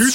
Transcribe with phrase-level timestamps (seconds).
[0.00, 0.06] 今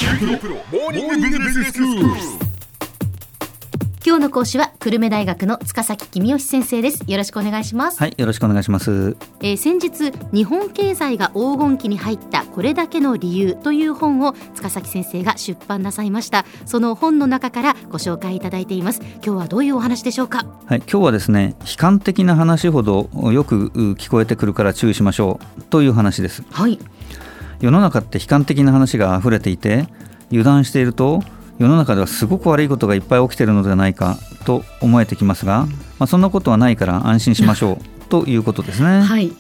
[4.16, 7.04] 日の講師は久留米大学の塚崎君吉先生です。
[7.06, 9.18] よろしくお願いします、はい、よろしくお願いします。
[9.42, 16.46] えー先日日本経済が黄金期に入ったこれだけの理由という本を塚崎先生が出版なさいました。
[16.66, 19.02] その本の中からご紹介いただいています。
[19.16, 20.46] 今日はどういうお話でしょうか？
[20.66, 25.64] はい、今日はですね、悲観的な話ほどよくう聞こえてくるから注意しましょう。
[25.64, 26.46] という話です。
[26.52, 26.80] はい
[27.64, 29.88] 世の中って悲観的な話が溢れていて、
[30.28, 31.24] 油断していると
[31.60, 35.66] 世の中ではすごく悪いことがいっぱい起きているのではないかと思えてきますが、
[35.98, 39.02] まあ、そんなことはないから安心しましょうということですね。
[39.02, 39.32] はい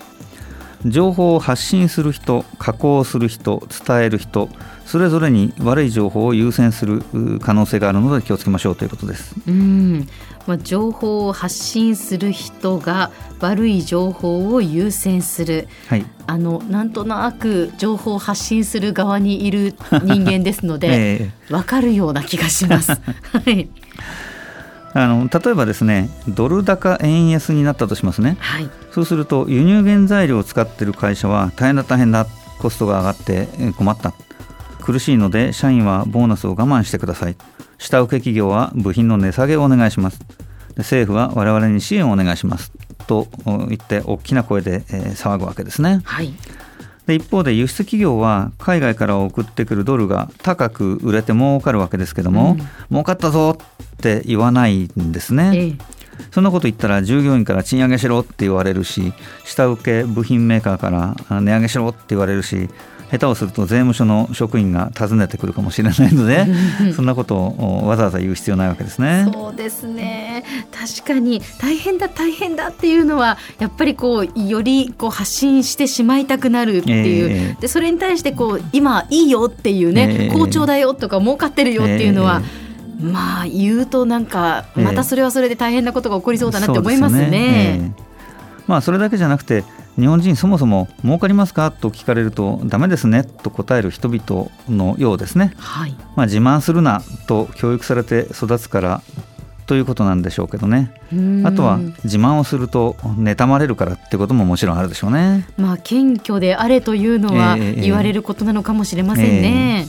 [0.85, 4.49] 情報を発信する人加工する人伝える人
[4.85, 9.35] それぞれに悪い情報を優先するう可能性があるので気をつけましょうということです。
[9.47, 10.07] うん。
[10.45, 15.67] まあ、情報を発信する人が悪い情報を優先する。
[15.87, 21.53] はい、あのなんとなく情報を発信する側にいる人間ですので ええ。
[21.53, 22.91] わかるような気がします。
[23.31, 23.69] はい、
[24.95, 28.37] あの例えばですねドル高円安になったとしますね。
[28.39, 32.27] はい、そうすると輸入原材料を使っている会社は大変だ大変だ
[32.59, 34.13] コストが上がってえー困った。
[34.81, 37.35] 苦しいので社員はボーナスを我慢してください。
[37.77, 40.19] 下請け企業は部品の値下げをお願いします。
[40.19, 40.25] で
[40.77, 42.71] 政府は我々に支援をお願いします。
[43.07, 46.01] とお言って大きな声で、えー騒ぐわけですね。
[46.03, 46.33] はい、
[47.07, 52.67] で一方で輸出企業は海外から送ってくるドルが高く売れて儲かるわけですけども、うん。
[52.89, 53.57] 儲かったぞ
[54.11, 55.75] って言わないんですね、ええ。
[56.31, 59.13] そんなこと言ったら従業員から賃上げしろって言われるし
[59.45, 62.69] 下請け部品メーカーからあ値上げしろって言われるし
[63.11, 66.47] 下手をすると税務署の職員が訪ねてくるかもしれないので
[66.95, 69.29] そんなことをおわざわざ言う必要ないわけですね。
[69.31, 70.43] そうですね。
[70.71, 71.39] 確かに。
[71.59, 77.61] 大変だ大変だっていうのはやっぱりこうよりこう発信してしまいたくなるっていう、ええ。
[77.61, 80.29] でそれに対してこう今いいよっていうね、ええ。
[80.31, 82.62] 好調だよとか儲かってるよっていうのは、え
[82.99, 87.79] まあ言うとなんかええまたそれはそれで大変なことが起こりそうだなって思いますそうですよね。
[87.79, 88.13] ええ
[88.67, 89.63] まあそれだけじゃなくて
[89.99, 95.53] 日本人そもそも儲かりますかと聞かれるとダメですねと答える人々のようですね。
[95.57, 99.01] はい、まあ、自慢するなと教育されて育つから
[99.65, 100.91] ということなんでしょうけどね。
[101.45, 105.47] あとは自慢をすると妬まれるからってことももちろんあるでしょうね。
[105.57, 109.87] まあ謙虚であれというのはええ言われることなのかもしれませんね。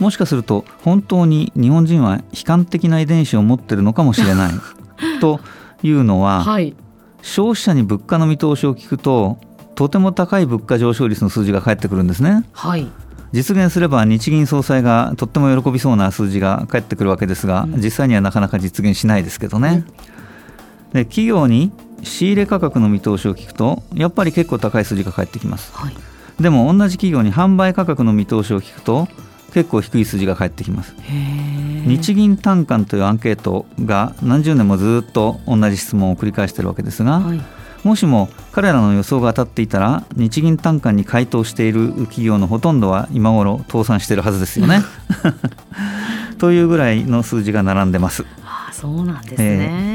[0.00, 4.52] もしかすると本当に日本人は悲観的な遺伝子を持ってるのかもしれない
[5.20, 5.40] と
[5.82, 6.74] いうのは、はい、
[7.22, 9.38] 消費者に物価の見通しを聞くと
[9.74, 12.44] とても高い物価上昇率の数字が返ってくるんですね。
[12.52, 12.86] はい、
[13.32, 19.84] 実現すれば日銀総裁がとっても喜びそうな数字が返ってくるわけですが、うん実際にはなかなか実現しないですけどね。
[20.92, 21.72] で企業に
[22.04, 25.72] 仕入れ価格の見通しを聞くとやっぱり結構高い数字が返ってきます。
[25.74, 25.96] はい、
[26.40, 29.08] でも同じ企業に販売価格の見通しを聞くと
[29.54, 30.94] 結構低い数字が返ってきます。
[31.86, 37.40] 日銀短観というアンケートが何十年もずっと同じ質問を繰り返しているわけですが、はい、
[37.84, 44.80] もしも彼らの予想が当たっていたら日銀短観に回答している企業のほとんどは今頃倒産しているはずですよね。
[46.38, 48.24] というぐらいの数字が並んでます。
[48.44, 49.93] ああそうなんですね。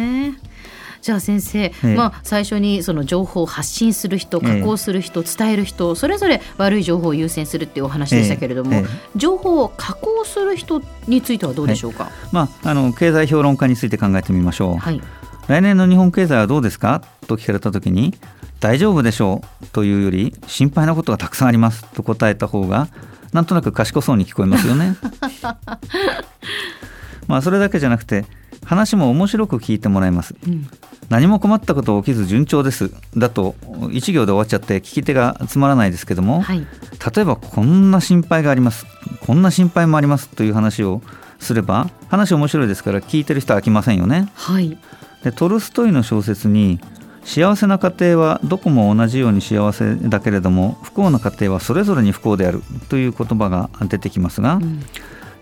[1.01, 12.09] じゃあ先生、えまあ、最初にその情報を発信する人ええ加工する人、伝える人それぞれ悪い情報を優先するっていうお話でしたけれども、えええ情報を加工する人についてはどうでしょうか？
[12.31, 14.77] まあ、あの経済評論家について考えてみましょう。
[14.77, 15.01] はい、
[15.47, 17.01] 来年の日本経済はどうですか？
[17.27, 18.13] と聞かれた時に
[18.59, 22.87] 大丈夫でしょうというより心配なことがたくさんありますと答えた方が
[23.31, 24.97] なんとなく賢そうに聞こえますよね。
[27.27, 28.25] まあそれだけじゃなくて
[28.65, 30.35] 話も面白く聞いてもらえます。
[30.45, 30.67] うん、
[31.07, 32.91] 何も困ったこと起きず順調です。
[33.17, 33.55] だと
[33.91, 36.59] 一行で終わっちゃって聞き手がつまらないですけども、はい、
[37.15, 38.85] 例えばこんな心配があります。
[39.25, 41.01] こんな心配もありますという話を
[41.39, 44.29] すれば話面白いですから聞いてる人は飽きませんよね。
[44.35, 44.77] はい、
[45.23, 46.79] でトルストイの小説に
[47.23, 54.83] 幸せな家庭はどこも同じように幸せだけれども不幸な家庭はそれぞれに不幸であるという言葉が出てきますが、うん、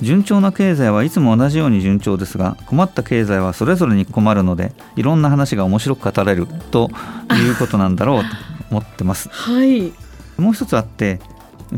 [0.01, 6.89] 順調な経済はいつも同じように順調ですが困った経済はそれぞれに困るのでいろんな話が面白く語れると
[7.33, 8.27] いうことなんだろうと
[8.69, 9.29] 思ってます。
[9.29, 9.93] はい、
[10.37, 11.19] もう一つあって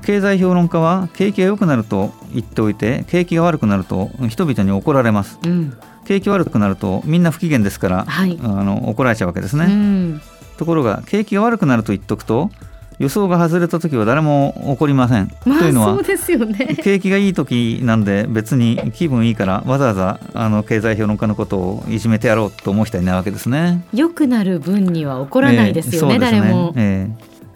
[0.03, 5.39] 経済評論家は景気が良くなると言っておいて景気が悪くなると人々に怒られます。
[5.43, 5.73] うん、
[6.05, 8.37] 景気悪くなるとみんな不機嫌ですから、はい。
[8.41, 10.21] あの怒られちゃうわけですうね、ん、
[10.57, 12.51] ところが景気が悪くなると言っとくと
[12.99, 16.77] 予想が外れた時は誰も怒りません、まあというのはそうですよね。
[16.83, 23.83] 景気がいい時なんで別に気分いいからわざわざあの経済評論家のことをいじめてやろうと思う人はいないわけですね。
[23.93, 26.73] 良くなる分には怒らないですよね、ええそうです誰も。
[26.75, 27.09] え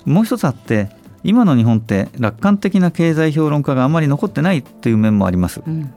[0.05, 0.89] えもう一つあって
[1.23, 5.93] 今の日本って楽観的な経済評論家があまり残ってないという面もあります、うん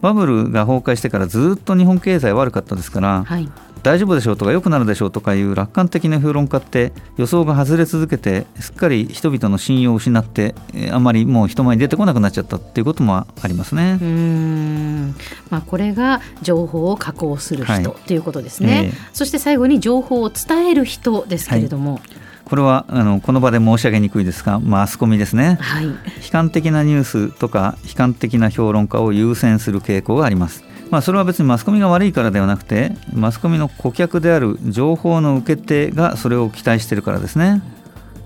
[0.00, 3.48] バブルが崩壊してからずっと日本経済悪かったですから、はい
[3.84, 13.98] 大丈夫でしょうとか良くなるでしょうとかいう楽観的な評論家って予想が外れ続けてすっかり人々の信用を失ってえーあんまりもう人前に出てこなくなっちゃったっていうこともありますね。
[14.00, 14.04] う。
[14.04, 15.14] ーん。
[15.50, 17.82] まあ、これが情報を加工する人、はい。
[17.82, 18.98] ということですね、ええ。
[19.12, 22.00] そして最後に情報を伝える人ですけれども、
[22.44, 25.58] これはあのこの場で申し上げにくいですがマスコミですね。
[25.60, 25.86] はい。
[25.86, 25.94] 悲
[26.30, 30.64] 観的なニュースとか悲観的な評論家を優先する傾向があります。
[30.94, 37.62] まあ、それは別にマスコミが悪いからではなくてマスコミの顧客である情報の受け手がそれを期待しているからですね。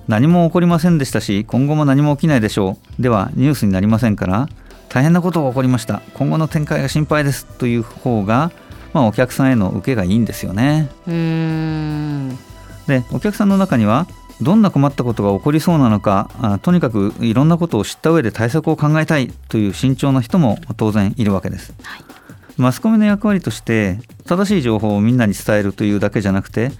[0.06, 3.02] 何も起こりませんでしたし今後も何も起きないでしょう。
[3.02, 4.50] ではニュースになりませんから
[4.90, 6.02] 大変なことが起こりました。
[6.12, 7.46] 今後の展開が心配です。
[7.46, 8.52] という方が、
[8.92, 10.90] まあ、お客さんへの受けがいいんですよね。
[11.06, 12.38] うーん。
[12.86, 14.06] でお客さんの中には
[14.42, 22.17] どんな困ったことが起こりそうなのかあとにかくいろんなことを知った上で対策を考えたいという慎重な人も当然いるわけです、はい
[22.58, 26.72] マスコミの役割として正しい情報をみんなに伝えるというだけじゃなくて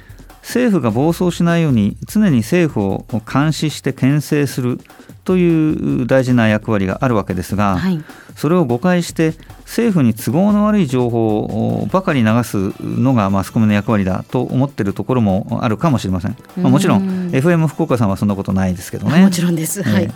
[0.43, 4.79] 政府が暴走しないように常に政府を監視して牽制する
[5.25, 8.03] という大事な役割があるわけですが、はい。
[8.35, 9.35] それを誤解して
[9.65, 19.21] 政府に都合の悪い情報ばかり流すのがマスコミの役割だと思っているところもあるかもしれません、まあもちろうんん FM 福岡さんはそんなことないですけどね。
[19.23, 20.11] もちろんです、はい、え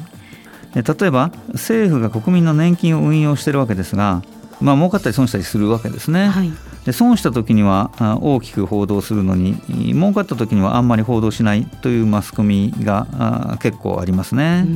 [0.76, 4.22] え例えば政府が国民の年金を運用しているわけですが
[4.62, 6.52] まあ儲かったり損したりするわけですね、はい。
[6.84, 9.56] で損した時にはあ大きく報道するのに
[9.92, 14.66] 儲かった時にはあんまり報道しないというマスコミがあ結構ありますね、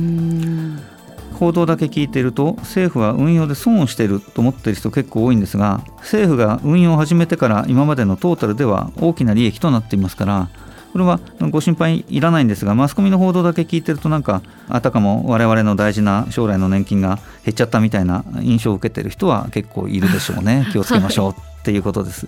[1.33, 10.49] 報道だけ聞いていると政府は運用で損をしていると思っている人結構多いんですが政府が運用を始めてから今までのトータルでは大きな利益となっていますから
[10.97, 11.19] これは
[11.51, 20.67] ご心配いらないんですがマスコミの報道だけ聞いてるとなんかあたかも我々の大事な将来の年金が減っちゃったみたいな印象を受けている人は結構いるでしょうね。
[20.73, 22.27] 気をつけましょうっていうことです。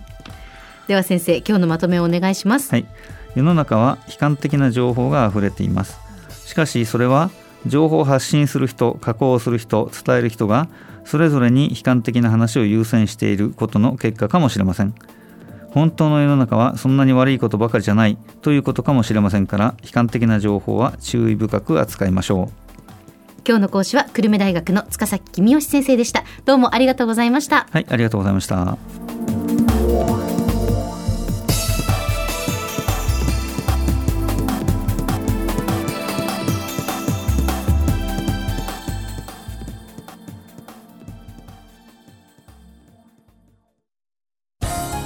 [0.88, 2.86] では先生今日のまとめをお願いします、はい、
[3.34, 5.98] 世の中は悲観的な情報があふれています。
[6.46, 7.32] しかしそれは
[7.66, 10.68] 情報を発信する人加工する人伝える人が
[11.06, 14.94] それぞれに悲観的な話を優先していることの結果かもしれません
[15.72, 22.50] 本当の世の中はそんなに悪いことばかりじゃないということかもしれませんから悲観的な情報は注意深く扱いましょう。
[23.48, 26.24] 今日の講師は久留米大学の塚崎君吉先生でした。
[26.46, 27.68] どうもありがとうございました。
[27.72, 29.09] はいありがとうございました